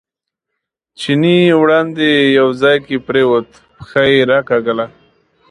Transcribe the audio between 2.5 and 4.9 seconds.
ځای کې پرېوت، پښه یې راکاږله.